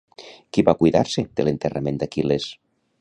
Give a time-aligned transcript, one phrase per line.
[0.57, 2.49] Qui va cuidar-se de l'enterrament d'Aquil·les?